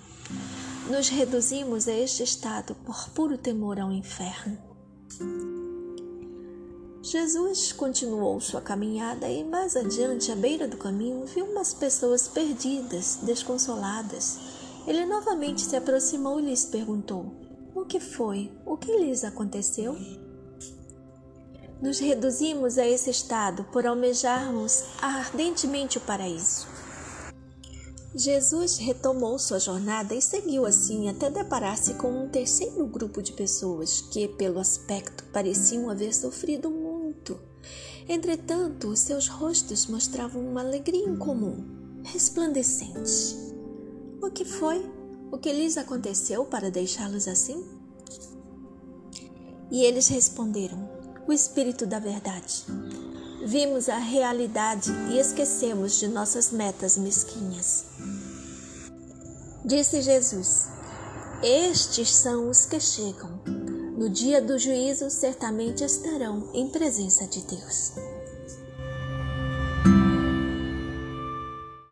Nos 0.90 1.08
reduzimos 1.08 1.88
a 1.88 1.92
este 1.92 2.22
estado 2.22 2.74
por 2.84 3.08
puro 3.14 3.38
temor 3.38 3.80
ao 3.80 3.90
inferno. 3.90 4.70
Jesus 7.02 7.72
continuou 7.72 8.40
sua 8.40 8.60
caminhada 8.60 9.28
e 9.28 9.42
mais 9.42 9.74
adiante, 9.74 10.30
à 10.30 10.36
beira 10.36 10.68
do 10.68 10.76
caminho, 10.76 11.26
viu 11.26 11.46
umas 11.46 11.74
pessoas 11.74 12.28
perdidas, 12.28 13.18
desconsoladas. 13.22 14.38
Ele 14.86 15.04
novamente 15.04 15.62
se 15.62 15.74
aproximou 15.74 16.38
e 16.38 16.44
lhes 16.44 16.64
perguntou: 16.64 17.26
O 17.74 17.84
que 17.84 17.98
foi? 17.98 18.52
O 18.64 18.76
que 18.76 18.96
lhes 18.96 19.24
aconteceu? 19.24 19.96
Nos 21.82 21.98
reduzimos 21.98 22.78
a 22.78 22.86
esse 22.86 23.10
estado 23.10 23.64
por 23.72 23.84
almejarmos 23.84 24.84
ardentemente 25.00 25.98
o 25.98 26.00
paraíso. 26.02 26.68
Jesus 28.14 28.76
retomou 28.76 29.38
sua 29.38 29.58
jornada 29.58 30.14
e 30.14 30.20
seguiu 30.20 30.66
assim 30.66 31.08
até 31.08 31.30
deparar-se 31.30 31.94
com 31.94 32.10
um 32.10 32.28
terceiro 32.28 32.86
grupo 32.86 33.22
de 33.22 33.32
pessoas 33.32 34.02
que, 34.02 34.28
pelo 34.28 34.60
aspecto, 34.60 35.24
pareciam 35.32 35.88
haver 35.88 36.14
sofrido. 36.14 36.81
Entretanto, 38.08 38.94
seus 38.96 39.28
rostos 39.28 39.86
mostravam 39.86 40.42
uma 40.42 40.60
alegria 40.60 41.08
incomum, 41.08 41.64
resplandecente. 42.04 43.36
O 44.22 44.30
que 44.30 44.44
foi? 44.44 44.84
O 45.30 45.38
que 45.38 45.52
lhes 45.52 45.76
aconteceu 45.76 46.44
para 46.44 46.70
deixá-los 46.70 47.26
assim? 47.26 47.64
E 49.70 49.84
eles 49.84 50.08
responderam: 50.08 50.88
O 51.26 51.32
Espírito 51.32 51.86
da 51.86 51.98
Verdade. 51.98 52.64
Vimos 53.44 53.88
a 53.88 53.98
realidade 53.98 54.92
e 55.10 55.18
esquecemos 55.18 55.98
de 55.98 56.06
nossas 56.06 56.52
metas 56.52 56.96
mesquinhas. 56.96 57.86
Disse 59.64 60.02
Jesus: 60.02 60.68
Estes 61.42 62.14
são 62.14 62.48
os 62.48 62.66
que 62.66 62.78
chegam. 62.78 63.61
No 63.96 64.08
dia 64.08 64.40
do 64.40 64.58
juízo, 64.58 65.10
certamente 65.10 65.84
estarão 65.84 66.48
em 66.54 66.66
presença 66.66 67.26
de 67.26 67.42
Deus. 67.42 67.92